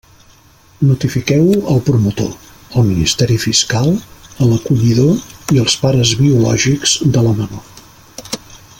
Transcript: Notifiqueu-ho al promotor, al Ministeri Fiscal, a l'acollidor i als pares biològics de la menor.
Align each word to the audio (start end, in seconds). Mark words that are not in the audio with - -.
Notifiqueu-ho 0.91 1.59
al 1.73 1.83
promotor, 1.89 2.31
al 2.79 2.87
Ministeri 2.87 3.37
Fiscal, 3.45 3.93
a 4.45 4.49
l'acollidor 4.53 5.55
i 5.57 5.63
als 5.67 5.79
pares 5.85 6.17
biològics 6.25 6.99
de 7.19 7.29
la 7.29 7.39
menor. 7.43 7.67